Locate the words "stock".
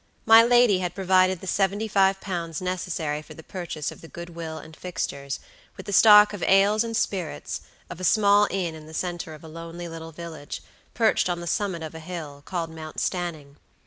5.93-6.33